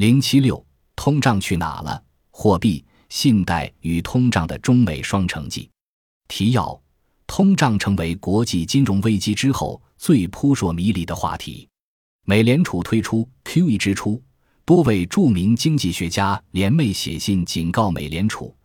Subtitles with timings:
[0.00, 0.64] 零七六，
[0.96, 2.02] 通胀去哪了？
[2.30, 5.68] 货币、信贷与通胀的中美双城记。
[6.26, 6.80] 提要：
[7.26, 11.68] 通胀成为国际金融危机之后最扑朔迷离的话题。
[12.24, 14.22] 美联储推出 QE 之初，
[14.64, 18.56] 多位著名经济学家联袂写信警告美联储，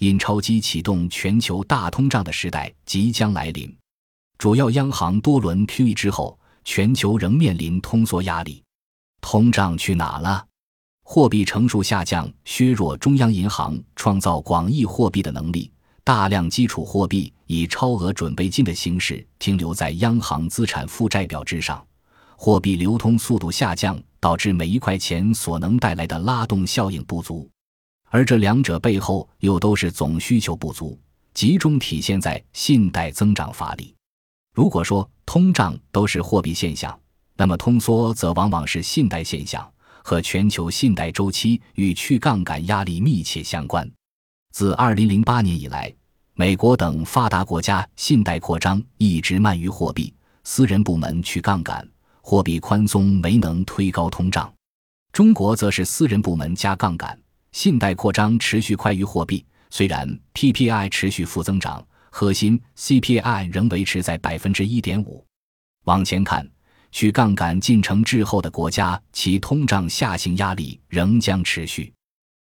[0.00, 3.74] 印钞机启动全球大通胀的时代即将来临。
[4.36, 8.62] 主要央行多轮 QE 之后，全球仍面临通缩压力。
[9.22, 10.48] 通胀去哪了？
[11.04, 15.70] 货币乘数下降，削弱中央银行创造广义货币的能力。
[16.04, 21.84] 大量基础货币以超额准备金的形式停留在央行资产负债表之上，
[22.36, 27.48] 货币流通速度下降，导致每一块钱所能带来的拉动效应不足。
[28.10, 30.98] 而这两者背后又都是总需求不足，
[31.34, 33.94] 集中体现在信贷增长乏力。
[34.54, 36.98] 如果说通胀都是货币现象，
[37.36, 39.71] 那么通缩则往往是信贷现象，
[40.02, 43.90] 和全球信贷周期与去杠杆压力密切相关。
[44.52, 45.92] 自2008年以来，
[46.34, 50.12] 美国等发达国家信贷扩张一直慢于货币，
[50.44, 51.86] 私人部门去杠杆，
[52.20, 54.52] 货币宽松没能推高通胀。
[55.12, 57.18] 中国则是私人部门加杠杆，
[57.52, 65.24] 信贷扩张持续快于货币，虽然 PPI 持续负增长，核心 CPI 仍维持在百分之一点五。
[65.84, 66.48] 往前看，
[66.92, 71.92] 去杠杆进程滞后的国家，其通胀下行压力仍将持续。